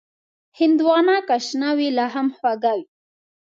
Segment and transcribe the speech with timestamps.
[0.59, 2.85] هندوانه که شنه وي، لا هم خوږه وي.